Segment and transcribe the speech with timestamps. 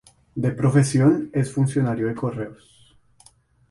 [0.35, 2.97] De profesión es funcionario de correos.